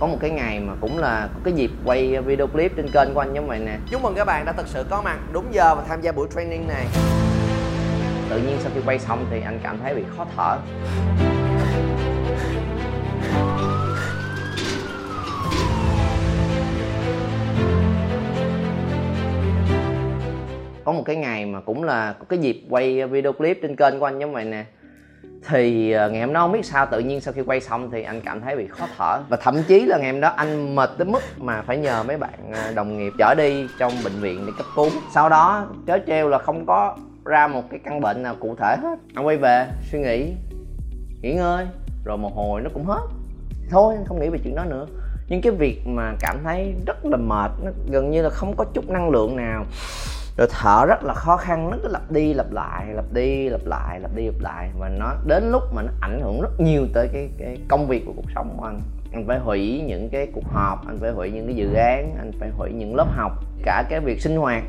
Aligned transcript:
có 0.00 0.06
một 0.06 0.16
cái 0.20 0.30
ngày 0.30 0.60
mà 0.60 0.72
cũng 0.80 0.98
là 0.98 1.28
có 1.34 1.40
cái 1.44 1.54
dịp 1.54 1.70
quay 1.84 2.22
video 2.22 2.46
clip 2.46 2.76
trên 2.76 2.88
kênh 2.92 3.14
của 3.14 3.20
anh 3.20 3.34
giống 3.34 3.46
vậy 3.46 3.58
nè. 3.58 3.78
Chúc 3.90 4.02
mừng 4.02 4.14
các 4.14 4.24
bạn 4.24 4.44
đã 4.44 4.52
thực 4.52 4.66
sự 4.66 4.84
có 4.90 5.02
mặt 5.02 5.18
đúng 5.32 5.54
giờ 5.54 5.74
và 5.74 5.84
tham 5.88 6.00
gia 6.00 6.12
buổi 6.12 6.28
training 6.34 6.68
này. 6.68 6.86
Tự 8.30 8.38
nhiên 8.38 8.56
sau 8.60 8.72
khi 8.74 8.80
quay 8.86 8.98
xong 8.98 9.26
thì 9.30 9.40
anh 9.44 9.60
cảm 9.62 9.78
thấy 9.82 9.94
bị 9.94 10.02
khó 10.16 10.26
thở. 10.36 10.58
Có 20.84 20.92
một 20.92 21.02
cái 21.06 21.16
ngày 21.16 21.46
mà 21.46 21.60
cũng 21.60 21.84
là 21.84 22.14
có 22.18 22.24
cái 22.28 22.38
dịp 22.38 22.60
quay 22.70 23.06
video 23.06 23.32
clip 23.32 23.58
trên 23.62 23.76
kênh 23.76 24.00
của 24.00 24.04
anh 24.04 24.18
giống 24.18 24.32
vậy 24.32 24.44
nè 24.44 24.64
thì 25.48 25.92
ờ, 25.92 26.10
ngày 26.10 26.20
hôm 26.20 26.32
đó 26.32 26.40
không 26.40 26.52
biết 26.52 26.64
sao 26.66 26.86
tự 26.86 26.98
nhiên 26.98 27.20
sau 27.20 27.34
khi 27.34 27.42
quay 27.42 27.60
xong 27.60 27.90
thì 27.90 28.02
anh 28.02 28.20
cảm 28.20 28.40
thấy 28.40 28.56
bị 28.56 28.66
khó 28.66 28.86
thở. 28.96 29.20
Và 29.28 29.36
thậm 29.36 29.62
chí 29.68 29.80
là 29.80 29.98
ngày 29.98 30.12
hôm 30.12 30.20
đó 30.20 30.28
anh 30.36 30.74
mệt 30.74 30.90
tới 30.98 31.06
mức 31.06 31.22
mà 31.38 31.62
phải 31.62 31.76
nhờ 31.76 32.02
mấy 32.02 32.16
bạn 32.16 32.52
ờ, 32.52 32.72
đồng 32.72 32.98
nghiệp 32.98 33.12
chở 33.18 33.34
đi 33.38 33.66
trong 33.78 33.92
bệnh 34.04 34.20
viện 34.20 34.46
để 34.46 34.52
cấp 34.58 34.66
cứu. 34.76 34.90
Sau 35.14 35.28
đó 35.28 35.66
chớ 35.86 35.98
treo 36.06 36.28
là 36.28 36.38
không 36.38 36.66
có 36.66 36.96
ra 37.24 37.46
một 37.46 37.62
cái 37.70 37.80
căn 37.84 38.00
bệnh 38.00 38.22
nào 38.22 38.36
cụ 38.40 38.56
thể 38.58 38.76
hết. 38.82 38.98
Anh 39.14 39.26
quay 39.26 39.36
về, 39.36 39.66
suy 39.92 39.98
nghĩ, 39.98 40.32
nghỉ 41.22 41.34
ngơi, 41.34 41.66
rồi 42.04 42.18
một 42.18 42.32
hồi 42.36 42.60
nó 42.60 42.70
cũng 42.74 42.84
hết. 42.84 43.02
Thôi, 43.70 43.94
anh 43.96 44.04
không 44.06 44.20
nghĩ 44.20 44.28
về 44.28 44.38
chuyện 44.44 44.54
đó 44.54 44.64
nữa. 44.64 44.86
Nhưng 45.28 45.40
cái 45.40 45.52
việc 45.52 45.82
mà 45.86 46.12
cảm 46.20 46.36
thấy 46.44 46.74
rất 46.86 47.04
là 47.04 47.16
mệt, 47.16 47.50
nó 47.64 47.70
gần 47.90 48.10
như 48.10 48.22
là 48.22 48.30
không 48.30 48.56
có 48.56 48.64
chút 48.74 48.90
năng 48.90 49.10
lượng 49.10 49.36
nào 49.36 49.64
rồi 50.36 50.48
thở 50.50 50.86
rất 50.86 51.04
là 51.04 51.14
khó 51.14 51.36
khăn, 51.36 51.70
nó 51.70 51.76
cứ 51.82 51.88
lặp 51.88 52.10
đi 52.10 52.34
lặp 52.34 52.52
lại, 52.52 52.86
lặp 52.94 53.04
đi 53.12 53.48
lặp 53.48 53.60
lại, 53.64 54.00
lặp 54.00 54.10
đi 54.14 54.26
lặp 54.26 54.40
lại. 54.40 54.70
Và 54.78 54.88
nó, 54.88 55.14
đến 55.26 55.50
lúc 55.52 55.62
mà 55.74 55.82
nó 55.82 55.92
ảnh 56.00 56.20
hưởng 56.20 56.40
rất 56.40 56.60
nhiều 56.60 56.86
tới 56.94 57.08
cái 57.12 57.28
cái 57.38 57.58
công 57.68 57.86
việc 57.86 58.02
của 58.06 58.12
cuộc 58.16 58.30
sống 58.34 58.54
của 58.56 58.64
anh. 58.64 58.80
Anh 59.12 59.24
phải 59.26 59.38
hủy 59.38 59.82
những 59.86 60.08
cái 60.12 60.26
cuộc 60.34 60.44
họp, 60.44 60.86
anh 60.86 60.98
phải 61.00 61.10
hủy 61.10 61.30
những 61.30 61.46
cái 61.46 61.54
dự 61.54 61.74
án, 61.74 62.14
anh 62.18 62.32
phải 62.40 62.50
hủy 62.50 62.72
những 62.72 62.96
lớp 62.96 63.06
học, 63.16 63.32
cả 63.62 63.84
cái 63.90 64.00
việc 64.00 64.20
sinh 64.20 64.36
hoạt 64.36 64.62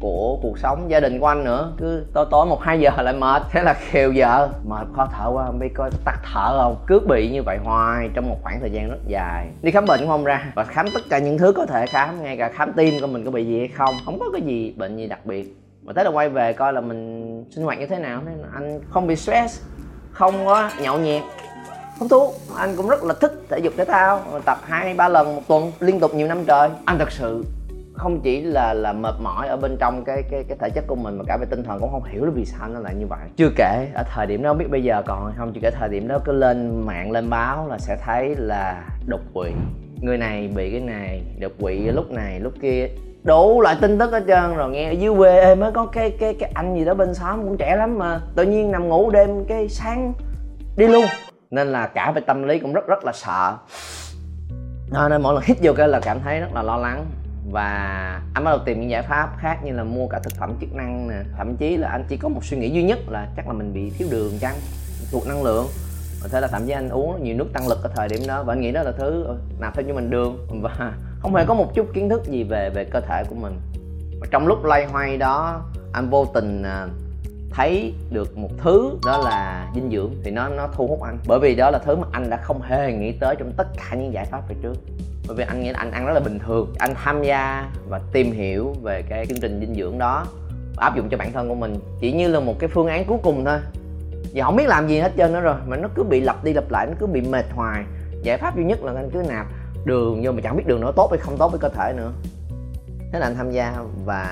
của 0.00 0.38
cuộc 0.42 0.58
sống 0.58 0.90
gia 0.90 1.00
đình 1.00 1.20
của 1.20 1.26
anh 1.26 1.44
nữa. 1.44 1.72
Cứ 1.78 2.04
tối 2.12 2.26
tối 2.30 2.46
một, 2.46 2.60
hai 2.62 2.80
giờ 2.80 2.90
lại 3.02 3.14
mệt. 3.14 3.42
Thế 3.50 3.62
là 3.62 3.74
khều 3.74 4.12
vợ 4.16 4.48
mệt 4.64 4.86
khó 4.96 5.08
thở 5.12 5.30
quá, 5.32 5.44
không 5.46 5.58
biết 5.58 5.70
có 5.74 5.90
tắt 6.04 6.18
thở 6.32 6.58
không. 6.62 6.76
Cứ 6.86 7.00
bị 7.08 7.30
như 7.30 7.42
vậy 7.42 7.58
hoài 7.64 8.08
trong 8.14 8.28
một 8.28 8.36
khoảng 8.42 8.60
thời 8.60 8.70
gian 8.70 8.90
rất 8.90 8.98
dài. 9.06 9.48
Đi 9.62 9.70
khám 9.70 9.86
bệnh 9.86 10.00
cũng 10.00 10.08
không 10.08 10.24
ra. 10.24 10.52
Và 10.54 10.64
khám 10.64 10.86
tất 10.94 11.00
cả 11.10 11.18
những 11.18 11.38
thứ 11.38 11.52
có 11.52 11.66
thể 11.66 11.86
khám, 11.86 12.22
ngay 12.22 12.36
cả 12.36 12.48
khám 12.48 12.72
tim 12.72 12.94
của 13.00 13.06
mình 13.06 13.24
có 13.24 13.30
bị 13.30 13.46
gì 13.46 13.58
hay 13.58 13.68
không. 13.68 13.94
Không 14.04 14.18
có 14.18 14.26
cái 14.32 14.42
gì 14.42 14.74
bệnh 14.76 14.96
gì 14.96 15.06
đặc 15.06 15.26
biệt. 15.26 15.56
Mà 15.82 15.92
tới 15.92 16.04
là 16.04 16.10
quay 16.10 16.28
về 16.28 16.52
coi 16.52 16.72
là 16.72 16.80
mình 16.80 17.44
sinh 17.50 17.64
hoạt 17.64 17.78
như 17.78 17.86
thế 17.86 17.98
nào. 17.98 18.22
Nên 18.26 18.42
anh 18.54 18.80
không 18.90 19.06
bị 19.06 19.16
stress, 19.16 19.62
không 20.12 20.46
có 20.46 20.70
nhậu 20.82 20.98
nhẹt 20.98 21.22
không 21.98 22.08
thuốc 22.08 22.34
anh 22.56 22.76
cũng 22.76 22.88
rất 22.88 23.04
là 23.04 23.14
thích 23.20 23.32
thể 23.48 23.58
dục 23.58 23.72
thể 23.76 23.84
thao. 23.84 24.20
Tập 24.44 24.58
hai, 24.62 24.94
ba 24.94 25.08
lần 25.08 25.36
một 25.36 25.42
tuần, 25.48 25.72
liên 25.80 26.00
tục 26.00 26.14
nhiều 26.14 26.28
năm 26.28 26.44
trời. 26.44 26.70
Anh 26.84 26.98
thật 26.98 27.10
sự 27.10 27.44
không 27.98 28.20
chỉ 28.20 28.40
là 28.40 28.74
là 28.74 28.92
mệt 28.92 29.14
mỏi 29.20 29.48
ở 29.48 29.56
bên 29.56 29.76
trong 29.80 30.04
cái 30.04 30.22
cái 30.30 30.44
cái 30.48 30.58
thể 30.60 30.70
chất 30.70 30.84
của 30.86 30.96
mình 30.96 31.18
mà 31.18 31.24
cả 31.26 31.36
về 31.40 31.46
tinh 31.50 31.62
thần 31.62 31.80
cũng 31.80 31.90
không 31.90 32.04
hiểu 32.04 32.24
là 32.24 32.30
vì 32.34 32.44
sao 32.44 32.68
nó 32.68 32.80
lại 32.80 32.94
như 32.94 33.06
vậy. 33.06 33.28
Chưa 33.36 33.50
kể 33.56 33.88
ở 33.94 34.04
thời 34.14 34.26
điểm 34.26 34.42
đó 34.42 34.54
biết 34.54 34.70
bây 34.70 34.82
giờ 34.82 35.02
còn 35.06 35.32
không, 35.36 35.52
chưa 35.52 35.60
kể 35.62 35.70
thời 35.70 35.88
điểm 35.88 36.08
đó 36.08 36.18
cứ 36.24 36.32
lên 36.32 36.86
mạng 36.86 37.10
lên 37.10 37.30
báo 37.30 37.68
là 37.68 37.78
sẽ 37.78 37.96
thấy 38.04 38.34
là 38.38 38.82
đột 39.06 39.20
quỵ. 39.34 39.50
Người 40.00 40.18
này 40.18 40.48
bị 40.56 40.70
cái 40.70 40.80
này, 40.80 41.22
đột 41.40 41.52
quỵ 41.60 41.78
lúc 41.78 42.10
này, 42.10 42.40
lúc 42.40 42.52
kia. 42.62 42.88
Đủ 43.24 43.60
loại 43.60 43.76
tin 43.80 43.98
tức 43.98 44.12
hết 44.12 44.24
trơn 44.28 44.56
rồi, 44.56 44.70
nghe 44.70 44.88
ở 44.88 44.92
dưới 44.92 45.14
quê 45.16 45.54
mới 45.54 45.72
có 45.72 45.86
cái 45.86 46.10
cái 46.10 46.34
cái 46.34 46.50
anh 46.54 46.74
gì 46.74 46.84
đó 46.84 46.94
bên 46.94 47.14
xóm 47.14 47.42
cũng 47.42 47.56
trẻ 47.56 47.76
lắm 47.76 47.98
mà 47.98 48.20
tự 48.34 48.44
nhiên 48.44 48.72
nằm 48.72 48.88
ngủ 48.88 49.10
đêm 49.10 49.44
cái 49.44 49.68
sáng 49.68 50.12
đi 50.76 50.86
luôn. 50.86 51.04
Nên 51.50 51.66
là 51.66 51.86
cả 51.86 52.12
về 52.14 52.20
tâm 52.20 52.42
lý 52.42 52.58
cũng 52.58 52.72
rất 52.72 52.86
rất 52.86 53.04
là 53.04 53.12
sợ. 53.12 53.56
Nên 55.10 55.22
mỗi 55.22 55.34
lần 55.34 55.42
hít 55.46 55.56
vô 55.62 55.72
cái 55.76 55.88
là 55.88 56.00
cảm 56.00 56.20
thấy 56.24 56.40
rất 56.40 56.54
là 56.54 56.62
lo 56.62 56.76
lắng 56.76 57.04
và 57.50 57.64
anh 58.34 58.44
bắt 58.44 58.50
đầu 58.50 58.58
tìm 58.64 58.80
những 58.80 58.90
giải 58.90 59.02
pháp 59.02 59.30
khác 59.38 59.58
như 59.64 59.72
là 59.72 59.84
mua 59.84 60.06
cả 60.06 60.18
thực 60.18 60.32
phẩm 60.38 60.54
chức 60.60 60.74
năng 60.74 61.08
nè. 61.08 61.16
Thậm 61.36 61.56
chí 61.56 61.76
là 61.76 61.88
anh 61.88 62.04
chỉ 62.08 62.16
có 62.16 62.28
một 62.28 62.44
suy 62.44 62.56
nghĩ 62.56 62.70
duy 62.70 62.82
nhất 62.82 62.98
là 63.08 63.28
chắc 63.36 63.46
là 63.46 63.52
mình 63.52 63.72
bị 63.74 63.90
thiếu 63.90 64.08
đường 64.10 64.32
chăng 64.40 64.54
tụt 65.12 65.26
năng 65.26 65.42
lượng. 65.42 65.66
Và 66.22 66.28
thế 66.32 66.40
là 66.40 66.48
thậm 66.48 66.66
chí 66.66 66.72
anh 66.72 66.88
uống 66.88 67.24
nhiều 67.24 67.36
nước 67.36 67.52
tăng 67.52 67.68
lực 67.68 67.78
ở 67.82 67.90
thời 67.94 68.08
điểm 68.08 68.20
đó 68.26 68.42
và 68.42 68.52
anh 68.52 68.60
nghĩ 68.60 68.72
đó 68.72 68.82
là 68.82 68.92
thứ 68.92 69.24
ờ, 69.24 69.36
nạp 69.60 69.74
thêm 69.74 69.88
cho 69.88 69.94
mình 69.94 70.10
đường. 70.10 70.46
Và 70.62 70.92
không 71.20 71.34
hề 71.34 71.44
có 71.44 71.54
một 71.54 71.74
chút 71.74 71.86
kiến 71.94 72.08
thức 72.08 72.24
gì 72.24 72.44
về 72.44 72.70
về 72.70 72.84
cơ 72.84 73.00
thể 73.00 73.24
của 73.28 73.34
mình. 73.34 73.60
Và 74.20 74.26
trong 74.30 74.46
lúc 74.46 74.64
loay 74.64 74.86
hoay 74.86 75.16
đó, 75.16 75.62
anh 75.92 76.10
vô 76.10 76.26
tình 76.34 76.62
à, 76.62 76.86
thấy 77.50 77.94
được 78.10 78.38
một 78.38 78.50
thứ 78.58 78.90
đó 79.06 79.18
là 79.18 79.70
dinh 79.74 79.90
dưỡng 79.90 80.10
thì 80.24 80.30
nó 80.30 80.48
nó 80.48 80.68
thu 80.74 80.86
hút 80.86 81.02
anh. 81.02 81.18
Bởi 81.26 81.38
vì 81.42 81.54
đó 81.54 81.70
là 81.70 81.78
thứ 81.78 81.96
mà 81.96 82.06
anh 82.12 82.30
đã 82.30 82.36
không 82.36 82.62
hề 82.62 82.92
nghĩ 82.92 83.12
tới 83.12 83.36
trong 83.38 83.52
tất 83.56 83.66
cả 83.76 83.96
những 83.96 84.12
giải 84.12 84.24
pháp 84.24 84.48
về 84.48 84.56
trước 84.62 84.74
bởi 85.28 85.36
vì 85.36 85.44
anh 85.44 85.62
nghĩ 85.62 85.72
anh 85.74 85.90
ăn 85.90 86.06
rất 86.06 86.12
là 86.12 86.20
bình 86.20 86.38
thường. 86.46 86.74
Anh 86.78 86.94
tham 87.04 87.22
gia 87.22 87.70
và 87.88 88.00
tìm 88.12 88.32
hiểu 88.32 88.74
về 88.82 89.02
cái 89.08 89.26
chương 89.26 89.40
trình 89.40 89.60
dinh 89.60 89.74
dưỡng 89.74 89.98
đó, 89.98 90.26
áp 90.76 90.96
dụng 90.96 91.08
cho 91.08 91.16
bản 91.16 91.32
thân 91.32 91.48
của 91.48 91.54
mình 91.54 91.78
chỉ 92.00 92.12
như 92.12 92.28
là 92.28 92.40
một 92.40 92.54
cái 92.58 92.68
phương 92.68 92.86
án 92.86 93.04
cuối 93.04 93.18
cùng 93.22 93.44
thôi. 93.44 93.58
Và 94.34 94.44
không 94.44 94.56
biết 94.56 94.66
làm 94.66 94.88
gì 94.88 94.98
hết 94.98 95.12
trơn 95.16 95.32
nữa 95.32 95.40
rồi, 95.40 95.56
mà 95.66 95.76
nó 95.76 95.88
cứ 95.94 96.02
bị 96.02 96.20
lặp 96.20 96.44
đi 96.44 96.52
lặp 96.52 96.70
lại, 96.70 96.86
nó 96.86 96.92
cứ 96.98 97.06
bị 97.06 97.20
mệt 97.20 97.44
hoài. 97.54 97.84
Giải 98.22 98.38
pháp 98.38 98.56
duy 98.56 98.64
nhất 98.64 98.82
là 98.82 98.92
anh 98.96 99.10
cứ 99.10 99.22
nạp 99.28 99.46
đường 99.84 100.20
vô 100.24 100.32
mà 100.32 100.40
chẳng 100.44 100.56
biết 100.56 100.66
đường 100.66 100.80
nó 100.80 100.92
tốt 100.92 101.08
hay 101.10 101.18
không 101.18 101.36
tốt 101.38 101.48
với 101.48 101.60
cơ 101.60 101.68
thể 101.68 101.92
nữa 101.96 102.12
thế 103.12 103.18
là 103.18 103.26
anh 103.26 103.36
tham 103.36 103.50
gia 103.50 103.74
và 104.04 104.22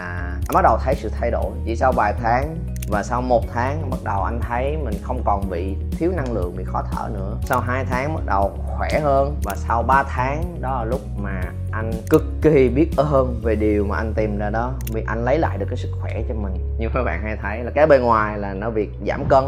anh 0.48 0.54
bắt 0.54 0.62
đầu 0.62 0.78
thấy 0.84 0.94
sự 0.94 1.09
thay 1.20 1.31
đổi. 1.31 1.50
Chỉ 1.64 1.76
sau 1.76 1.92
vài 1.92 2.14
tháng 2.22 2.56
và 2.88 3.03
sau 3.03 3.22
một 3.22 3.42
tháng, 3.54 3.91
bắt 3.91 3.98
đầu 4.04 4.22
anh 4.22 4.41
thấy 4.41 4.76
mình 4.84 4.94
không 5.03 5.22
còn 5.25 5.50
bị 5.50 5.76
thiếu 5.91 6.12
năng 6.16 6.32
lượng, 6.32 6.56
bị 6.56 6.64
khó 6.64 6.82
thở 6.92 7.09
nữa. 7.14 7.37
Sau 7.42 7.60
2 7.60 7.84
tháng 7.84 8.14
bắt 8.14 8.22
đầu 8.26 8.59
khỏe 8.66 9.00
hơn 9.00 9.37
và 9.44 9.54
sau 9.56 9.82
3 9.82 10.03
tháng, 10.03 10.56
đó 10.60 10.78
là 10.78 10.84
lúc 10.84 11.00
mà 11.16 11.42
anh 11.72 11.92
cực 12.10 12.22
kỳ 12.42 12.69
biết 12.69 12.91
ơn 12.97 13.41
về 13.42 13.54
điều 13.54 13.84
mà 13.84 13.97
anh 13.97 14.14
tìm 14.14 14.38
ra 14.38 14.50
đó, 14.50 14.72
vì 14.93 15.04
anh 15.06 15.25
lấy 15.25 15.38
lại 15.38 15.58
được 15.58 15.66
cái 15.69 15.76
sức 15.76 15.91
khỏe 16.00 16.22
cho 16.28 16.34
mình. 16.34 16.76
Như 16.78 16.88
các 16.94 17.03
bạn 17.03 17.22
hay 17.22 17.37
thấy 17.43 17.64
là 17.64 17.70
cái 17.75 17.87
bên 17.87 18.03
ngoài 18.03 18.38
là 18.38 18.54
nó 18.54 18.70
việc 18.70 18.91
giảm 19.06 19.25
cân, 19.28 19.44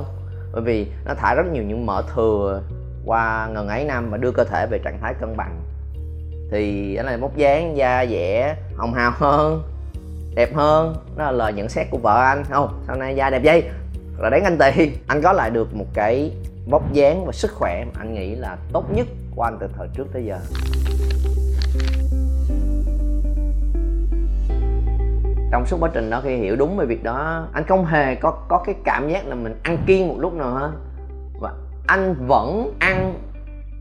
bởi 0.53 0.63
vì 0.63 0.93
nó 1.05 1.15
thải 1.15 1.37
rất 1.37 1.47
nhiều 1.53 1.63
những 1.63 1.87
mỡ 1.87 2.03
thừa 2.15 2.63
qua 3.05 3.49
ngần 3.53 3.69
ấy 3.69 3.85
năm 3.85 4.11
và 4.11 4.17
đưa 4.17 4.33
cơ 4.33 4.45
thể 4.45 4.67
về 4.67 4.79
trạng 4.85 4.99
thái 5.01 5.15
cân 5.15 5.37
bằng 5.37 5.61
thì 6.51 6.97
anh 6.97 7.07
này 7.07 7.17
móc 7.17 7.37
dáng 7.37 7.77
da 7.77 8.07
dẻ, 8.07 8.57
hồng 8.77 8.95
hào 8.95 9.13
hơn, 9.15 9.63
đẹp 10.35 10.55
hơn. 10.55 10.97
Đó 11.17 11.25
là 11.25 11.31
lời 11.31 11.53
nhận 11.53 11.69
xét 11.69 11.87
của 11.91 11.99
vợ 11.99 12.21
anh. 12.25 12.45
Không, 12.51 12.83
sau 12.87 12.97
này 12.97 13.17
da 13.17 13.31
đẹp 13.31 13.43
dây 13.43 13.65
là 14.19 14.31
đáng 14.31 14.45
anh 14.45 14.59
tì 14.59 14.93
anh 15.07 15.23
có 15.23 15.33
lại 15.33 15.51
được 15.51 15.75
một 15.75 15.87
cái 15.95 16.33
vóc 16.71 16.93
dáng 16.93 17.27
và 17.27 17.33
sức 17.33 17.51
khỏe 17.55 17.85
mà 17.85 17.93
anh 17.99 18.15
nghĩ 18.15 18.35
là 18.35 18.57
tốt 18.73 18.85
nhất 18.95 19.07
của 19.37 19.43
anh 19.43 19.57
từ 19.61 19.69
thời 19.77 19.89
trước 19.95 20.07
tới 20.13 20.25
giờ. 20.25 20.39
Trong 25.53 25.67
suốt 25.67 25.77
quá 25.81 25.91
trình 25.95 26.11
đó, 26.11 26.21
khi 26.25 26.37
hiểu 26.37 26.57
đúng 26.57 26.77
về 26.77 26.87
việc 26.87 27.03
đó, 27.03 27.47
anh 27.53 27.65
không 27.69 27.85
hề 27.85 28.15
có 28.15 28.31
có 28.49 28.63
cái 28.67 28.75
cảm 28.85 29.09
giác 29.09 29.27
là 29.27 29.35
mình 29.35 29.55
ăn 29.63 29.79
kiêng 29.87 30.09
một 30.09 30.17
lúc 30.19 30.33
nào 30.33 30.51
hết. 30.51 30.71
Và 31.41 31.53
anh 31.87 32.15
vẫn 32.27 32.77
ăn 32.79 33.15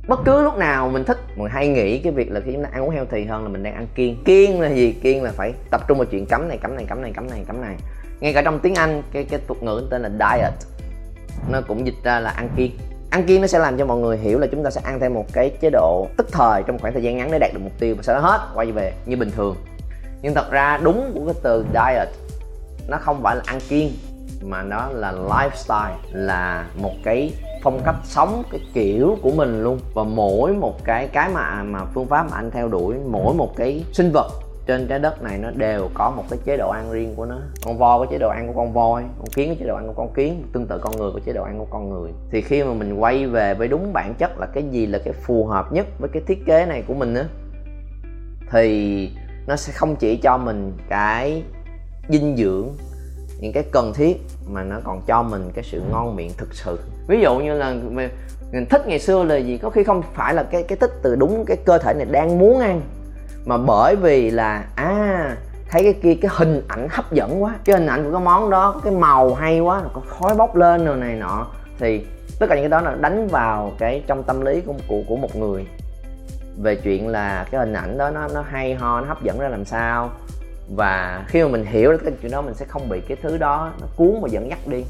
bất 0.07 0.19
cứ 0.25 0.43
lúc 0.43 0.57
nào 0.57 0.89
mình 0.89 1.03
thích, 1.03 1.17
mình 1.35 1.51
hay 1.51 1.67
nghĩ 1.67 1.99
cái 1.99 2.11
việc 2.11 2.31
là 2.31 2.39
khi 2.45 2.51
chúng 2.53 2.63
ta 2.63 2.69
ăn 2.73 2.83
uống 2.83 2.89
heo 2.89 3.05
thì 3.11 3.25
hơn 3.25 3.43
là 3.43 3.49
mình 3.49 3.63
đang 3.63 3.73
ăn 3.73 3.87
kiêng. 3.95 4.23
Kiêng 4.23 4.61
là 4.61 4.69
gì? 4.69 4.91
Kiêng 5.03 5.23
là 5.23 5.31
phải 5.31 5.53
tập 5.71 5.81
trung 5.87 5.97
vào 5.97 6.05
chuyện 6.05 6.25
cấm 6.25 6.47
này 6.47 6.57
cấm 6.57 6.75
này 6.75 6.85
cấm 6.89 7.01
này 7.01 7.11
cấm 7.15 7.29
này 7.29 7.43
cấm 7.47 7.61
này. 7.61 7.75
Ngay 8.19 8.33
cả 8.33 8.41
trong 8.41 8.59
tiếng 8.59 8.75
anh, 8.75 9.03
cái 9.11 9.23
cái 9.23 9.39
thuật 9.47 9.63
ngữ 9.63 9.87
tên 9.89 10.01
là 10.01 10.09
diet, 10.09 10.53
nó 11.51 11.61
cũng 11.67 11.85
dịch 11.85 11.95
ra 12.03 12.19
là 12.19 12.29
ăn 12.29 12.49
kiêng. 12.55 12.71
Ăn 13.09 13.23
kiêng 13.23 13.41
nó 13.41 13.47
sẽ 13.47 13.59
làm 13.59 13.77
cho 13.77 13.85
mọi 13.85 13.97
người 13.97 14.17
hiểu 14.17 14.39
là 14.39 14.47
chúng 14.47 14.63
ta 14.63 14.69
sẽ 14.69 14.81
ăn 14.83 14.99
theo 14.99 15.09
một 15.09 15.25
cái 15.33 15.51
chế 15.61 15.69
độ 15.69 16.07
tức 16.17 16.27
thời 16.31 16.63
trong 16.63 16.79
khoảng 16.79 16.93
thời 16.93 17.03
gian 17.03 17.17
ngắn 17.17 17.31
để 17.31 17.39
đạt 17.39 17.53
được 17.53 17.59
mục 17.63 17.79
tiêu 17.79 17.95
và 17.97 18.03
sau 18.03 18.15
đó 18.15 18.21
hết, 18.21 18.51
quay 18.55 18.71
về 18.71 18.93
như 19.05 19.17
bình 19.17 19.31
thường. 19.31 19.55
Nhưng 20.21 20.33
thật 20.33 20.51
ra 20.51 20.79
đúng 20.83 21.11
của 21.13 21.25
cái 21.25 21.35
từ 21.43 21.65
diet, 21.73 22.07
nó 22.87 22.97
không 22.97 23.23
phải 23.23 23.35
là 23.35 23.41
ăn 23.45 23.59
kiêng 23.69 23.89
mà 24.41 24.63
nó 24.63 24.89
là 24.89 25.11
lifestyle, 25.11 25.95
là 26.11 26.67
một 26.81 26.93
cái 27.03 27.33
phong 27.63 27.81
cách 27.85 27.95
sống, 28.03 28.43
cái 28.51 28.61
kiểu 28.73 29.17
của 29.21 29.31
mình 29.31 29.63
luôn. 29.63 29.79
Và 29.93 30.03
mỗi 30.03 30.53
một 30.53 30.83
cái 30.83 31.07
cái 31.07 31.29
mà 31.33 31.63
mà 31.63 31.85
phương 31.85 32.07
pháp 32.07 32.27
mà 32.31 32.37
anh 32.37 32.51
theo 32.51 32.67
đuổi, 32.67 32.95
mỗi 33.07 33.33
một 33.33 33.55
cái 33.55 33.83
sinh 33.93 34.11
vật 34.13 34.27
trên 34.67 34.87
trái 34.87 34.99
đất 34.99 35.21
này 35.21 35.37
nó 35.37 35.51
đều 35.51 35.89
có 35.93 36.09
một 36.09 36.23
cái 36.29 36.39
chế 36.45 36.57
độ 36.57 36.69
ăn 36.69 36.91
riêng 36.91 37.13
của 37.15 37.25
nó. 37.25 37.37
Con 37.65 37.77
voi 37.77 37.99
có 37.99 38.11
chế 38.11 38.17
độ 38.17 38.29
ăn 38.29 38.47
của 38.47 38.53
con 38.53 38.73
voi, 38.73 39.03
con 39.17 39.27
kiến 39.27 39.49
có 39.49 39.55
chế 39.59 39.65
độ 39.65 39.75
ăn 39.75 39.87
của 39.87 39.93
con 39.93 40.13
kiến, 40.13 40.43
tương 40.53 40.67
tự 40.67 40.77
con 40.77 40.97
người 40.97 41.11
có 41.13 41.19
chế 41.25 41.33
độ 41.33 41.43
ăn 41.43 41.59
của 41.59 41.67
con 41.69 41.89
người. 41.89 42.11
Thì 42.31 42.41
khi 42.41 42.63
mà 42.63 42.73
mình 42.73 42.99
quay 42.99 43.27
về 43.27 43.53
với 43.53 43.67
đúng 43.67 43.93
bản 43.93 44.13
chất 44.13 44.39
là 44.39 44.45
cái 44.45 44.63
gì 44.71 44.85
là 44.85 44.99
cái 45.05 45.13
phù 45.13 45.45
hợp 45.45 45.71
nhất 45.71 45.85
với 45.99 46.09
cái 46.13 46.23
thiết 46.27 46.45
kế 46.45 46.65
này 46.65 46.83
của 46.87 46.93
mình 46.93 47.15
á, 47.15 47.25
thì 48.51 49.09
nó 49.47 49.55
sẽ 49.55 49.73
không 49.73 49.95
chỉ 49.95 50.17
cho 50.17 50.37
mình 50.37 50.77
cái 50.89 51.43
dinh 52.09 52.35
dưỡng 52.37 52.69
những 53.39 53.53
cái 53.53 53.63
cần 53.71 53.93
thiết 53.93 54.21
mà 54.47 54.63
nó 54.63 54.75
còn 54.83 55.01
cho 55.07 55.23
mình 55.23 55.51
cái 55.53 55.63
sự 55.63 55.81
ngon 55.91 56.15
miệng 56.15 56.31
thực 56.37 56.53
sự. 56.53 56.79
Ví 57.07 57.19
dụ 57.21 57.39
như 57.39 57.53
là 57.53 57.75
mình 58.51 58.65
thích 58.69 58.87
ngày 58.87 58.99
xưa 58.99 59.23
là 59.23 59.35
gì 59.35 59.57
có 59.57 59.69
khi 59.69 59.83
không 59.83 60.01
phải 60.13 60.33
là 60.33 60.43
cái 60.43 60.63
cái 60.63 60.77
thích 60.77 60.91
từ 61.01 61.15
đúng 61.15 61.45
cái 61.45 61.57
cơ 61.57 61.77
thể 61.77 61.93
này 61.93 62.05
đang 62.05 62.39
muốn 62.39 62.59
ăn 62.59 62.81
mà 63.45 63.57
bởi 63.57 63.95
vì 63.95 64.31
là 64.31 64.65
à 64.75 65.35
thấy 65.69 65.83
cái 65.83 65.93
kia 65.93 66.15
cái 66.21 66.31
hình 66.33 66.61
ảnh 66.67 66.87
hấp 66.91 67.11
dẫn 67.11 67.43
quá 67.43 67.55
cái 67.65 67.75
hình 67.75 67.87
ảnh 67.87 68.03
của 68.05 68.11
cái 68.11 68.21
món 68.25 68.49
đó 68.49 68.81
cái 68.83 68.93
màu 68.93 69.33
hay 69.33 69.59
quá 69.59 69.81
có 69.93 70.01
khói 70.07 70.35
bốc 70.35 70.55
lên 70.55 70.85
rồi 70.85 70.97
này 70.97 71.15
nọ 71.15 71.47
thì 71.79 72.05
tất 72.39 72.45
cả 72.49 72.55
những 72.55 72.63
cái 72.63 72.69
đó 72.69 72.81
là 72.81 72.95
đánh 73.01 73.27
vào 73.27 73.71
cái 73.79 74.03
trong 74.07 74.23
tâm 74.23 74.41
lý 74.41 74.61
của 74.61 74.73
của, 74.87 75.01
của 75.07 75.15
một 75.15 75.35
người. 75.35 75.67
Về 76.61 76.75
chuyện 76.75 77.07
là 77.07 77.45
cái 77.51 77.59
hình 77.59 77.73
ảnh 77.73 77.97
đó 77.97 78.09
nó 78.09 78.27
nó 78.33 78.41
hay 78.41 78.75
ho 78.75 79.01
nó 79.01 79.07
hấp 79.07 79.23
dẫn 79.23 79.39
ra 79.39 79.49
làm 79.49 79.65
sao 79.65 80.09
và 80.75 81.25
khi 81.27 81.43
mà 81.43 81.47
mình 81.47 81.65
hiểu 81.65 81.91
được 81.91 82.01
cái 82.03 82.13
chuyện 82.21 82.31
đó, 82.31 82.41
mình 82.41 82.53
sẽ 82.53 82.65
không 82.65 82.89
bị 82.89 83.01
cái 83.01 83.17
thứ 83.21 83.37
đó 83.37 83.71
nó 83.81 83.87
cuốn 83.95 84.21
và 84.21 84.27
dẫn 84.31 84.49
dắt 84.49 84.59
đi. 84.67 84.83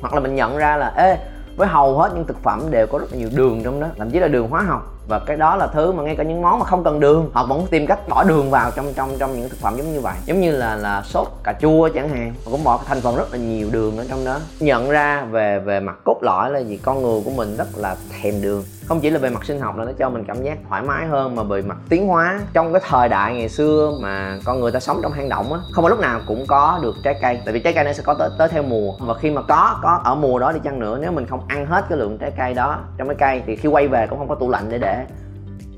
Hoặc 0.00 0.14
là 0.14 0.20
mình 0.20 0.34
nhận 0.34 0.56
ra 0.56 0.76
là, 0.76 0.92
ê, 0.96 1.16
với 1.56 1.68
hầu 1.68 1.98
hết 1.98 2.12
những 2.14 2.26
thực 2.26 2.42
phẩm 2.42 2.70
đều 2.70 2.86
có 2.86 2.98
rất 2.98 3.12
là 3.12 3.18
nhiều 3.18 3.28
đường 3.34 3.60
trong 3.64 3.80
đó, 3.80 3.88
thậm 3.98 4.10
chí 4.10 4.18
là 4.18 4.28
đường 4.28 4.48
hóa 4.48 4.62
học 4.62 4.97
và 5.08 5.18
cái 5.18 5.36
đó 5.36 5.56
là 5.56 5.66
thứ 5.66 5.92
mà 5.92 6.02
ngay 6.02 6.16
cả 6.16 6.22
những 6.22 6.42
món 6.42 6.58
mà 6.58 6.64
không 6.64 6.84
cần 6.84 7.00
đường, 7.00 7.30
họ 7.32 7.46
vẫn 7.46 7.66
tìm 7.70 7.86
cách 7.86 8.08
bỏ 8.08 8.24
đường 8.24 8.50
vào 8.50 8.70
trong 8.70 8.92
trong 8.94 9.10
trong 9.18 9.32
những 9.32 9.48
thực 9.48 9.58
phẩm 9.58 9.76
giống 9.76 9.92
như 9.92 10.00
vậy. 10.00 10.14
Giống 10.24 10.40
như 10.40 10.52
là 10.52 10.76
là 10.76 11.02
sốt, 11.02 11.28
cà 11.44 11.52
chua 11.52 11.88
chẳng 11.94 12.08
hạn, 12.08 12.34
họ 12.44 12.50
cũng 12.50 12.64
bỏ 12.64 12.80
thành 12.86 13.00
phần 13.00 13.16
rất 13.16 13.32
là 13.32 13.38
nhiều 13.38 13.68
đường 13.72 13.98
ở 13.98 14.06
trong 14.10 14.24
đó. 14.24 14.38
Nhận 14.60 14.90
ra 14.90 15.24
về 15.24 15.58
về 15.58 15.80
mặt 15.80 15.96
cốt 16.04 16.18
lõi 16.22 16.50
là 16.50 16.58
gì? 16.58 16.76
Con 16.76 17.02
người 17.02 17.20
của 17.24 17.30
mình 17.30 17.56
rất 17.56 17.68
là 17.76 17.96
thèm 18.22 18.42
đường. 18.42 18.64
Không 18.86 19.00
chỉ 19.00 19.10
là 19.10 19.18
về 19.18 19.30
mặt 19.30 19.44
sinh 19.44 19.60
học 19.60 19.76
là 19.76 19.84
nó 19.84 19.92
cho 19.98 20.10
mình 20.10 20.24
cảm 20.24 20.42
giác 20.42 20.58
thoải 20.68 20.82
mái 20.82 21.06
hơn 21.06 21.36
mà 21.36 21.42
về 21.42 21.62
mặt 21.62 21.76
tiến 21.88 22.08
hóa. 22.08 22.40
Trong 22.52 22.72
cái 22.72 22.82
thời 22.88 23.08
đại 23.08 23.34
ngày 23.34 23.48
xưa 23.48 23.92
mà 24.02 24.38
con 24.44 24.60
người 24.60 24.72
ta 24.72 24.80
sống 24.80 25.00
trong 25.02 25.12
hang 25.12 25.28
động 25.28 25.52
á, 25.52 25.58
không 25.72 25.84
phải 25.84 25.90
lúc 25.90 26.00
nào 26.00 26.20
cũng 26.26 26.44
có 26.48 26.78
được 26.82 26.94
trái 27.04 27.14
cây. 27.22 27.40
Tại 27.44 27.54
vì 27.54 27.60
trái 27.60 27.72
cây 27.72 27.84
nó 27.84 27.92
sẽ 27.92 28.02
có 28.02 28.14
tới 28.14 28.30
tới 28.38 28.48
theo 28.48 28.62
mùa. 28.62 28.92
Và 29.00 29.14
khi 29.14 29.30
mà 29.30 29.42
có 29.42 29.78
có 29.82 30.00
ở 30.04 30.14
mùa 30.14 30.38
đó 30.38 30.52
đi 30.52 30.60
chăng 30.64 30.80
nữa, 30.80 30.98
nếu 31.00 31.12
mình 31.12 31.26
không 31.26 31.40
ăn 31.48 31.66
hết 31.66 31.84
cái 31.88 31.98
lượng 31.98 32.18
trái 32.18 32.32
cây 32.38 32.54
đó 32.54 32.78
trong 32.98 33.08
cái 33.08 33.16
cây 33.18 33.42
thì 33.46 33.56
khi 33.56 33.68
quay 33.68 33.88
về 33.88 34.06
cũng 34.06 34.18
không 34.18 34.28
có 34.28 34.34
tủ 34.34 34.50
lạnh 34.50 34.64
để 34.68 34.78
để 34.78 34.97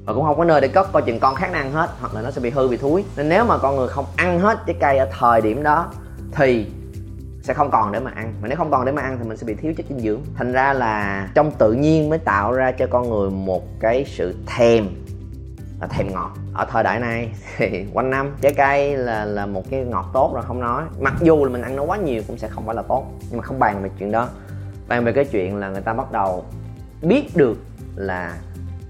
và 0.04 0.14
cũng 0.14 0.24
không 0.24 0.38
có 0.38 0.44
nơi 0.44 0.60
để 0.60 0.68
cất, 0.68 0.92
coi 0.92 1.02
chừng 1.02 1.20
con 1.20 1.34
khác 1.34 1.52
ăn 1.52 1.72
hết, 1.72 1.90
hoặc 2.00 2.14
là 2.14 2.22
nó 2.22 2.30
sẽ 2.30 2.40
bị 2.40 2.50
hư, 2.50 2.68
bị 2.68 2.76
thúi. 2.76 3.04
Nên 3.16 3.28
nếu 3.28 3.44
mà 3.44 3.58
con 3.58 3.76
người 3.76 3.88
không 3.88 4.04
ăn 4.16 4.40
hết 4.40 4.58
trái 4.66 4.76
cây 4.80 4.98
ở 4.98 5.08
thời 5.18 5.40
điểm 5.40 5.62
đó, 5.62 5.92
thì 6.32 6.66
sẽ 7.42 7.54
không 7.54 7.70
còn 7.70 7.92
để 7.92 8.00
mà 8.00 8.10
ăn. 8.10 8.34
Mà 8.42 8.48
nếu 8.48 8.58
không 8.58 8.70
còn 8.70 8.84
để 8.84 8.92
mà 8.92 9.02
ăn 9.02 9.18
thì 9.18 9.28
mình 9.28 9.36
sẽ 9.36 9.46
bị 9.46 9.54
thiếu 9.54 9.72
chất 9.76 9.86
dinh 9.88 10.00
dưỡng. 10.00 10.20
Thành 10.34 10.52
ra 10.52 10.72
là 10.72 11.28
trong 11.34 11.50
tự 11.50 11.72
nhiên 11.72 12.08
mới 12.08 12.18
tạo 12.18 12.52
ra 12.52 12.72
cho 12.72 12.86
con 12.90 13.10
người 13.10 13.30
một 13.30 13.80
cái 13.80 14.04
sự 14.08 14.34
thèm, 14.46 14.86
là 15.80 15.86
thèm 15.86 16.12
ngọt. 16.12 16.30
Ở 16.54 16.66
thời 16.70 16.82
đại 16.82 17.00
này 17.00 17.32
thì 17.56 17.86
quanh 17.92 18.10
năm 18.10 18.36
trái 18.40 18.54
cây 18.56 18.96
là 18.96 19.24
là 19.24 19.46
một 19.46 19.62
cái 19.70 19.84
ngọt 19.84 20.10
tốt 20.12 20.30
rồi 20.34 20.42
không 20.46 20.60
nói. 20.60 20.84
Mặc 21.00 21.14
dù 21.20 21.44
là 21.44 21.50
mình 21.50 21.62
ăn 21.62 21.76
nó 21.76 21.82
quá 21.82 21.96
nhiều 21.96 22.22
cũng 22.26 22.38
sẽ 22.38 22.48
không 22.48 22.66
phải 22.66 22.74
là 22.74 22.82
tốt, 22.82 23.06
nhưng 23.28 23.38
mà 23.38 23.42
không 23.42 23.58
bàn 23.58 23.82
về 23.82 23.90
chuyện 23.98 24.12
đó. 24.12 24.28
Bàn 24.88 25.04
về 25.04 25.12
cái 25.12 25.24
chuyện 25.24 25.56
là 25.56 25.68
người 25.68 25.82
ta 25.82 25.92
bắt 25.92 26.12
đầu 26.12 26.44
biết 27.02 27.36
được 27.36 27.58
là 27.96 28.36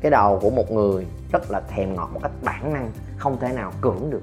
cái 0.00 0.10
đầu 0.10 0.38
của 0.42 0.50
một 0.50 0.70
người 0.70 1.06
rất 1.32 1.50
là 1.50 1.60
thèm 1.68 1.94
ngọt 1.94 2.10
một 2.14 2.20
cách 2.22 2.32
bản 2.42 2.72
năng, 2.72 2.90
không 3.16 3.38
thể 3.40 3.52
nào 3.52 3.72
cưỡng 3.80 4.10
được. 4.10 4.22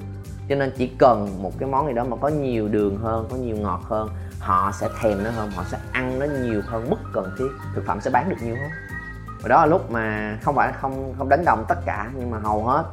Cho 0.50 0.56
nên 0.56 0.72
chỉ 0.78 0.88
cần 1.00 1.44
một 1.44 1.52
cái 1.60 1.70
món 1.70 1.88
gì 1.88 1.94
đó 1.94 2.04
mà 2.04 2.18
có 2.18 2.28
nhiều 2.28 2.68
đường 2.68 2.98
hơn, 2.98 3.28
có 3.32 3.38
nhiều 3.38 3.58
ngọt 3.58 3.82
hơn, 3.84 4.10
họ 4.40 4.72
sẽ 4.80 4.90
thèm 5.02 5.24
nó 5.24 5.30
hơn, 5.30 5.52
họ 5.52 5.64
sẽ 5.72 5.78
ăn 5.92 6.20
nó 6.20 6.26
nhiều 6.26 6.62
hơn 6.66 6.90
mức 6.90 6.98
cần 7.14 7.32
thiết, 7.40 7.48
thực 7.76 7.86
phẩm 7.86 8.02
sẽ 8.02 8.10
bán 8.10 8.30
được 8.30 8.36
nhiều 8.44 8.56
hơn. 8.56 8.70
Và 9.42 9.50
đó 9.50 9.60
là 9.60 9.66
lúc 9.66 9.92
mà 9.92 10.38
không 10.42 10.56
phải 10.56 10.74
không 10.82 11.14
không 11.18 11.30
đánh 11.30 11.46
đồng 11.46 11.66
tất 11.68 11.86
cả, 11.86 12.12
nhưng 12.18 12.32
mà 12.32 12.40
hầu 12.40 12.64
hết 12.64 12.84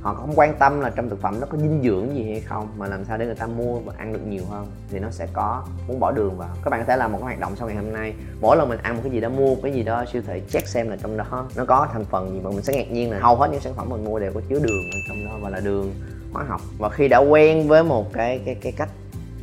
họ 0.00 0.14
không 0.14 0.32
quan 0.36 0.54
tâm 0.58 0.80
là 0.80 0.90
trong 0.90 1.08
thực 1.08 1.20
phẩm 1.20 1.40
nó 1.40 1.46
có 1.50 1.58
dinh 1.58 1.80
dưỡng 1.82 2.16
gì 2.16 2.30
hay 2.30 2.40
không, 2.40 2.68
mà 2.76 2.86
làm 2.86 3.04
sao 3.04 3.18
để 3.18 3.26
người 3.26 3.34
ta 3.34 3.46
mua 3.46 3.78
và 3.78 3.92
ăn 3.98 4.12
được 4.12 4.26
nhiều 4.28 4.42
hơn 4.50 4.66
thì 4.90 4.98
nó 4.98 5.10
sẽ 5.10 5.26
có, 5.32 5.64
muốn 5.88 6.00
bỏ 6.00 6.12
đường 6.12 6.36
vào. 6.36 6.48
Các 6.64 6.70
bạn 6.70 6.80
có 6.80 6.86
thể 6.86 6.96
làm 6.96 7.12
một 7.12 7.18
cái 7.18 7.24
hoạt 7.24 7.40
động 7.40 7.56
sau 7.56 7.68
ngày 7.68 7.76
hôm 7.76 7.92
nay. 7.92 8.14
Mỗi 8.40 8.56
lần 8.56 8.68
mình 8.68 8.78
ăn 8.82 8.94
một 8.94 9.00
cái 9.04 9.12
gì 9.12 9.20
đó, 9.20 9.28
mua 9.28 9.54
cái 9.62 9.72
gì 9.72 9.82
đó, 9.82 10.04
siêu 10.12 10.22
thị 10.26 10.42
check 10.50 10.68
xem 10.68 10.88
là 10.88 10.96
trong 11.02 11.16
đó 11.16 11.48
nó 11.56 11.64
có 11.64 11.88
thành 11.92 12.04
phần 12.04 12.30
gì 12.30 12.40
mà 12.44 12.50
mình 12.50 12.62
sẽ 12.62 12.76
ngạc 12.76 12.90
nhiên 12.90 13.10
là 13.10 13.18
hầu 13.20 13.36
hết 13.36 13.48
những 13.52 13.60
sản 13.60 13.74
phẩm 13.74 13.88
mình 13.90 14.04
mua 14.04 14.18
đều 14.18 14.32
có 14.34 14.40
chứa 14.48 14.58
đường 14.58 14.90
ở 14.92 14.98
trong 15.08 15.24
đó, 15.26 15.38
và 15.42 15.50
là 15.50 15.60
đường 15.60 15.94
hóa 16.32 16.44
học. 16.48 16.60
Và 16.78 16.88
khi 16.88 17.08
đã 17.08 17.18
quen 17.18 17.68
với 17.68 17.84
một 17.84 18.12
cái 18.12 18.40
cái 18.44 18.54
cái 18.54 18.72
cách 18.76 18.90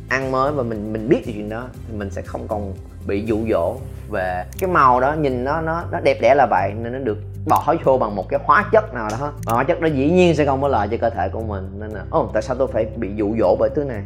ăn 0.08 0.30
mới 0.32 0.52
và 0.52 0.62
mình 0.62 0.92
mình 0.92 1.08
biết 1.08 1.22
chuyện 1.26 1.48
đó, 1.48 1.68
thì 1.88 1.96
mình 1.96 2.10
sẽ 2.10 2.22
không 2.22 2.48
còn 2.48 2.74
bị 3.06 3.24
dụ 3.24 3.38
dỗ 3.50 3.76
về 4.10 4.44
cái 4.60 4.70
màu 4.70 5.00
đó. 5.00 5.14
Nhìn 5.14 5.44
nó 5.44 5.60
nó 5.60 5.84
nó 5.92 6.00
đẹp 6.00 6.18
đẽ 6.20 6.34
là 6.34 6.46
vậy, 6.50 6.72
nên 6.82 6.92
nó 6.92 6.98
được 6.98 7.18
bỏ 7.46 7.74
vô 7.84 7.98
bằng 7.98 8.16
một 8.16 8.28
cái 8.28 8.40
hóa 8.44 8.68
chất 8.72 8.94
nào 8.94 9.08
đó. 9.10 9.32
Và 9.44 9.52
hóa 9.52 9.64
chất 9.64 9.80
đó 9.80 9.86
dĩ 9.86 10.10
nhiên 10.10 10.34
sẽ 10.34 10.44
không 10.44 10.62
có 10.62 10.68
lợi 10.68 10.88
cho 10.90 10.96
cơ 11.00 11.10
thể 11.10 11.28
của 11.28 11.42
mình. 11.42 11.70
Nên 11.78 11.90
là 11.90 12.04
ồ 12.10 12.30
tại 12.32 12.42
sao 12.42 12.56
tôi 12.56 12.68
phải 12.72 12.86
bị 12.96 13.14
dụ 13.16 13.36
dỗ 13.38 13.56
bởi 13.58 13.70
thứ 13.74 13.84
này? 13.84 14.02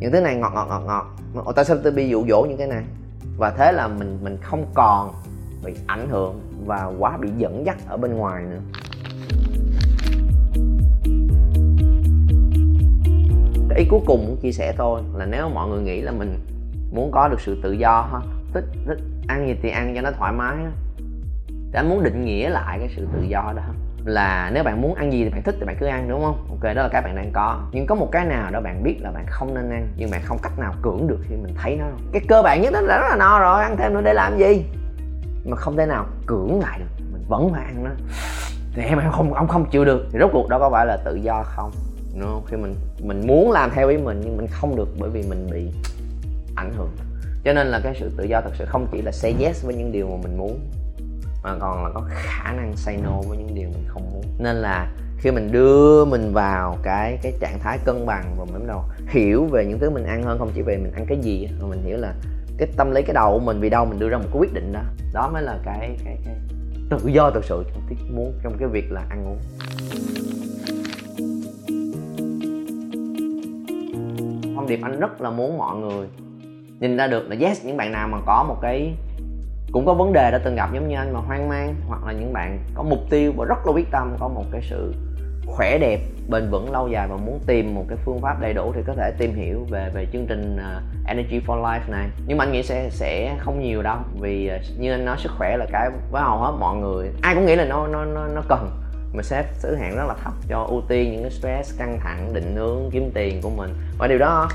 Những 0.00 0.12
thứ 0.12 0.20
này 0.20 0.34
ngọt 0.34 0.52
ngọt 0.54 0.66
ngọt 0.68 0.82
ngọt. 0.86 1.06
Ồ 1.44 1.52
tại 1.52 1.64
sao 1.64 1.76
tôi 1.82 1.92
bị 1.92 2.08
dụ 2.08 2.26
dỗ 2.28 2.46
những 2.48 2.58
cái 2.58 2.66
này? 2.66 2.84
Và 3.36 3.50
thế 3.50 3.72
là 3.72 3.88
mình 3.88 4.18
mình 4.22 4.38
không 4.42 4.66
còn 4.74 5.12
bị 5.64 5.74
ảnh 5.86 6.08
hưởng 6.08 6.40
và 6.66 6.92
quá 6.98 7.16
bị 7.20 7.28
dẫn 7.36 7.66
dắt 7.66 7.76
ở 7.88 7.96
bên 7.96 8.16
ngoài 8.16 8.42
nữa. 8.50 8.60
Cái 13.68 13.78
ý 13.78 13.84
cuối 13.90 14.00
cùng 14.06 14.26
muốn 14.26 14.36
chia 14.36 14.52
sẻ 14.52 14.74
thôi 14.78 15.00
là 15.14 15.26
nếu 15.26 15.48
mọi 15.48 15.68
người 15.68 15.82
nghĩ 15.82 16.00
là 16.00 16.12
mình 16.12 16.38
muốn 16.92 17.10
có 17.10 17.28
được 17.28 17.40
sự 17.40 17.60
tự 17.62 17.72
do 17.72 18.08
ha, 18.12 18.20
thích 18.52 18.64
thích 18.86 18.98
ăn 19.26 19.46
gì 19.46 19.56
thì 19.62 19.70
ăn 19.70 19.92
cho 19.94 20.00
nó 20.00 20.10
thoải 20.18 20.32
mái 20.32 20.56
thì 21.72 21.78
anh 21.78 21.88
muốn 21.88 22.04
định 22.04 22.24
nghĩa 22.24 22.50
lại 22.50 22.78
cái 22.78 22.88
sự 22.96 23.06
tự 23.12 23.22
do 23.22 23.52
đó 23.56 23.62
là 24.04 24.50
nếu 24.54 24.64
bạn 24.64 24.82
muốn 24.82 24.94
ăn 24.94 25.12
gì 25.12 25.24
thì 25.24 25.30
bạn 25.30 25.42
thích 25.42 25.54
thì 25.60 25.66
bạn 25.66 25.76
cứ 25.80 25.86
ăn, 25.86 26.08
đúng 26.08 26.22
không? 26.22 26.46
Ok, 26.50 26.74
đó 26.74 26.82
là 26.82 26.88
cái 26.88 27.02
bạn 27.02 27.16
đang 27.16 27.32
có. 27.32 27.60
Nhưng 27.72 27.86
có 27.86 27.94
một 27.94 28.08
cái 28.12 28.24
nào 28.24 28.50
đó 28.50 28.60
bạn 28.60 28.82
biết 28.82 28.96
là 29.00 29.10
bạn 29.10 29.26
không 29.28 29.54
nên 29.54 29.70
ăn, 29.70 29.88
nhưng 29.96 30.10
bạn 30.10 30.20
không 30.24 30.38
cách 30.42 30.58
nào 30.58 30.74
cưỡng 30.82 31.06
được 31.06 31.18
khi 31.28 31.34
mình 31.36 31.54
thấy 31.62 31.76
nó 31.76 31.84
cái 32.12 32.22
cơ 32.28 32.42
bản 32.42 32.62
nhất 32.62 32.72
đó 32.72 32.80
là 32.80 32.98
rất 32.98 33.06
là 33.10 33.16
no 33.16 33.38
rồi, 33.38 33.62
ăn 33.62 33.76
thêm 33.76 33.94
nữa 33.94 34.00
để 34.04 34.12
làm 34.12 34.38
gì? 34.38 34.64
Mà 35.44 35.56
không 35.56 35.76
thể 35.76 35.86
nào 35.86 36.06
cưỡng 36.26 36.60
lại 36.60 36.78
được, 36.78 37.04
mình 37.12 37.24
vẫn 37.28 37.50
phải 37.52 37.64
ăn 37.64 37.84
nó. 37.84 37.90
Thì 38.74 38.82
em 38.82 39.00
không 39.12 39.34
ông 39.34 39.48
không 39.48 39.70
chịu 39.70 39.84
được. 39.84 40.06
Thì 40.12 40.18
rốt 40.18 40.30
cuộc 40.32 40.48
đó 40.48 40.58
có 40.58 40.70
phải 40.70 40.86
là 40.86 40.96
tự 40.96 41.14
do 41.14 41.42
không? 41.42 41.70
Đúng 42.14 42.28
không? 42.28 42.42
khi 42.46 42.56
mình 42.56 42.74
mình 43.02 43.26
muốn 43.26 43.50
làm 43.50 43.70
theo 43.70 43.88
ý 43.88 43.96
mình 43.96 44.20
nhưng 44.24 44.36
mình 44.36 44.46
không 44.46 44.76
được 44.76 44.88
bởi 45.00 45.10
vì 45.10 45.22
mình 45.28 45.48
bị 45.50 45.70
ảnh 46.56 46.72
hưởng. 46.76 46.90
Cho 47.44 47.52
nên 47.52 47.66
là 47.66 47.80
cái 47.84 47.94
sự 48.00 48.10
tự 48.16 48.24
do 48.24 48.40
thật 48.40 48.50
sự 48.58 48.64
không 48.64 48.86
chỉ 48.92 49.02
là 49.02 49.12
say 49.12 49.34
yes 49.40 49.64
với 49.64 49.74
những 49.74 49.92
điều 49.92 50.06
mà 50.06 50.16
mình 50.22 50.38
muốn 50.38 50.60
mà 51.48 51.58
còn 51.60 51.84
là 51.84 51.90
có 51.94 52.02
khả 52.08 52.52
năng 52.52 52.76
say 52.76 52.96
no 52.96 53.20
với 53.28 53.38
những 53.38 53.54
điều 53.54 53.68
mình 53.68 53.84
không 53.88 54.10
muốn. 54.12 54.24
Nên 54.38 54.56
là 54.56 54.92
khi 55.18 55.30
mình 55.30 55.52
đưa 55.52 56.04
mình 56.04 56.32
vào 56.32 56.78
cái 56.82 57.18
cái 57.22 57.32
trạng 57.40 57.58
thái 57.58 57.78
cân 57.84 58.06
bằng 58.06 58.34
và 58.38 58.44
mình 58.44 58.54
bắt 58.54 58.66
đầu 58.68 58.82
hiểu 59.08 59.44
về 59.44 59.66
những 59.66 59.78
thứ 59.78 59.90
mình 59.90 60.04
ăn 60.04 60.22
hơn, 60.22 60.38
không 60.38 60.50
chỉ 60.54 60.62
về 60.62 60.76
mình 60.76 60.92
ăn 60.92 61.06
cái 61.06 61.18
gì, 61.18 61.48
mà 61.60 61.66
mình 61.68 61.82
hiểu 61.84 61.96
là 61.96 62.14
cái 62.58 62.68
tâm 62.76 62.90
lý, 62.90 63.02
cái 63.02 63.14
đầu 63.14 63.32
của 63.32 63.44
mình 63.44 63.60
vì 63.60 63.70
đâu 63.70 63.84
mình 63.84 63.98
đưa 63.98 64.08
ra 64.08 64.18
một 64.18 64.26
cái 64.32 64.40
quyết 64.40 64.54
định 64.54 64.72
đó. 64.72 64.80
Đó 65.14 65.30
mới 65.32 65.42
là 65.42 65.58
cái 65.64 65.96
cái 66.04 66.18
cái 66.24 66.36
tự 66.90 66.98
do 67.06 67.30
thực 67.30 67.44
sự 67.44 67.64
trong 67.72 67.82
cái 67.88 67.98
muốn, 68.10 68.32
trong 68.42 68.52
cái 68.58 68.68
việc 68.68 68.92
là 68.92 69.04
ăn 69.10 69.26
uống. 69.26 69.38
Thông 74.56 74.66
điệp 74.68 74.80
anh 74.82 75.00
rất 75.00 75.20
là 75.20 75.30
muốn 75.30 75.58
mọi 75.58 75.76
người 75.76 76.06
nhìn 76.80 76.96
ra 76.96 77.06
được 77.06 77.28
là 77.28 77.36
yes, 77.40 77.64
những 77.64 77.76
bạn 77.76 77.92
nào 77.92 78.08
mà 78.08 78.18
có 78.26 78.44
một 78.48 78.56
cái 78.62 78.94
cũng 79.72 79.86
có 79.86 79.94
vấn 79.94 80.12
đề 80.12 80.30
đã 80.30 80.38
từng 80.38 80.54
gặp 80.54 80.72
giống 80.74 80.88
như 80.88 80.96
anh 80.96 81.12
mà 81.12 81.20
hoang 81.20 81.48
mang 81.48 81.74
hoặc 81.88 82.04
là 82.04 82.12
những 82.12 82.32
bạn 82.32 82.58
có 82.74 82.82
mục 82.82 83.00
tiêu 83.10 83.32
và 83.36 83.44
rất 83.44 83.66
là 83.66 83.72
quyết 83.72 83.90
tâm 83.90 84.16
có 84.18 84.28
một 84.28 84.44
cái 84.52 84.60
sự 84.62 84.94
khỏe 85.46 85.78
đẹp 85.78 86.00
bền 86.28 86.50
vững 86.50 86.72
lâu 86.72 86.88
dài 86.88 87.08
và 87.10 87.16
muốn 87.16 87.40
tìm 87.46 87.74
một 87.74 87.84
cái 87.88 87.98
phương 88.04 88.20
pháp 88.20 88.40
đầy 88.40 88.54
đủ 88.54 88.72
thì 88.74 88.80
có 88.86 88.94
thể 88.94 89.12
tìm 89.18 89.34
hiểu 89.34 89.66
về 89.70 89.90
về 89.94 90.06
chương 90.12 90.26
trình 90.26 90.56
uh, 90.56 91.08
Energy 91.08 91.40
for 91.46 91.62
Life 91.62 91.90
này. 91.90 92.08
Nhưng 92.26 92.38
mà 92.38 92.44
anh 92.44 92.52
nghĩ 92.52 92.62
sẽ 92.62 92.88
sẽ 92.90 93.36
không 93.38 93.62
nhiều 93.62 93.82
đâu 93.82 93.96
vì 94.20 94.50
uh, 94.54 94.80
như 94.80 94.92
anh 94.92 95.04
nói 95.04 95.16
sức 95.18 95.32
khỏe 95.38 95.56
là 95.56 95.66
cái 95.72 95.90
với 96.10 96.22
hầu 96.22 96.38
hết 96.38 96.52
mọi 96.60 96.76
người. 96.76 97.10
Ai 97.22 97.34
cũng 97.34 97.46
nghĩ 97.46 97.56
là 97.56 97.64
nó 97.64 97.86
nó 97.86 98.04
nó, 98.04 98.26
nó 98.26 98.42
cần 98.48 98.70
mà 99.12 99.22
sẽ 99.22 99.44
thứ 99.62 99.74
hạng 99.74 99.96
rất 99.96 100.04
là 100.08 100.14
thấp 100.24 100.32
cho 100.48 100.66
ưu 100.68 100.82
tiên 100.88 101.12
những 101.12 101.22
cái 101.22 101.30
stress 101.30 101.78
căng 101.78 101.98
thẳng 102.00 102.34
định 102.34 102.56
hướng 102.56 102.90
kiếm 102.92 103.10
tiền 103.14 103.40
của 103.42 103.50
mình. 103.50 103.70
Và 103.98 104.06
điều 104.06 104.18
đó 104.18 104.48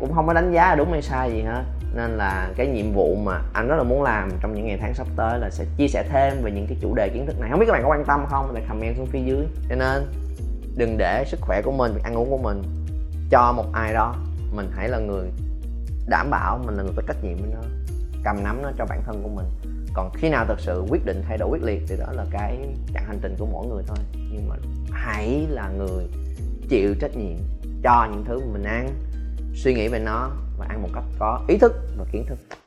cũng 0.00 0.14
không 0.14 0.26
có 0.26 0.32
đánh 0.32 0.52
giá 0.52 0.74
đúng 0.74 0.92
hay 0.92 1.02
sai 1.02 1.30
gì 1.30 1.42
hết 1.42 1.62
nên 1.96 2.10
là 2.10 2.52
cái 2.56 2.66
nhiệm 2.66 2.92
vụ 2.92 3.16
mà 3.24 3.40
anh 3.52 3.68
rất 3.68 3.76
là 3.76 3.82
muốn 3.82 4.02
làm 4.02 4.30
trong 4.40 4.54
những 4.54 4.66
ngày 4.66 4.78
tháng 4.80 4.94
sắp 4.94 5.06
tới 5.16 5.38
là 5.38 5.50
sẽ 5.50 5.64
chia 5.76 5.88
sẻ 5.88 6.04
thêm 6.08 6.42
về 6.42 6.50
những 6.50 6.66
cái 6.66 6.78
chủ 6.80 6.94
đề 6.94 7.08
kiến 7.08 7.26
thức 7.26 7.40
này. 7.40 7.50
Không 7.50 7.60
biết 7.60 7.66
các 7.66 7.72
bạn 7.72 7.82
có 7.82 7.88
quan 7.88 8.04
tâm 8.04 8.26
không? 8.28 8.52
Thì 8.54 8.60
comment 8.68 8.96
xuống 8.96 9.06
phía 9.06 9.20
dưới. 9.24 9.46
Cho 9.68 9.76
nên, 9.76 10.06
đừng 10.76 10.98
để 10.98 11.24
sức 11.26 11.40
khỏe 11.40 11.62
của 11.62 11.72
mình 11.72 11.92
việc 11.94 12.02
ăn 12.04 12.14
uống 12.14 12.30
của 12.30 12.38
mình 12.38 12.62
cho 13.30 13.52
một 13.52 13.66
ai 13.72 13.94
đó. 13.94 14.16
Mình 14.52 14.70
hãy 14.76 14.88
là 14.88 14.98
người 14.98 15.28
đảm 16.08 16.30
bảo, 16.30 16.58
mình 16.66 16.74
là 16.74 16.82
người 16.82 16.92
có 16.96 17.02
trách 17.06 17.24
nhiệm 17.24 17.36
với 17.36 17.50
nó, 17.54 17.60
cầm 18.24 18.44
nắm 18.44 18.62
nó 18.62 18.70
cho 18.78 18.86
bản 18.86 19.02
thân 19.06 19.22
của 19.22 19.28
mình. 19.28 19.46
Còn 19.94 20.10
khi 20.14 20.28
nào 20.28 20.44
thật 20.48 20.60
sự 20.60 20.84
quyết 20.88 21.06
định 21.06 21.22
thay 21.28 21.38
đổi 21.38 21.48
quyết 21.48 21.62
liệt 21.62 21.82
thì 21.88 21.96
đó 21.96 22.12
là 22.12 22.24
cái 22.30 22.58
chặng 22.94 23.04
hành 23.06 23.18
trình 23.22 23.34
của 23.38 23.46
mỗi 23.46 23.66
người 23.66 23.82
thôi. 23.86 23.98
Nhưng 24.14 24.48
mà 24.48 24.56
hãy 24.90 25.46
là 25.50 25.68
người 25.68 26.04
chịu 26.68 26.94
trách 27.00 27.16
nhiệm 27.16 27.38
cho 27.82 28.08
những 28.12 28.24
thứ 28.24 28.40
mình 28.52 28.62
ăn, 28.62 28.88
suy 29.54 29.74
nghĩ 29.74 29.88
về 29.88 29.98
nó 29.98 30.30
và 30.58 30.66
ăn 30.68 30.82
một 30.82 30.88
cách 30.94 31.04
có 31.18 31.40
ý 31.48 31.58
thức 31.58 31.72
và 31.98 32.04
kiến 32.12 32.24
thức. 32.28 32.58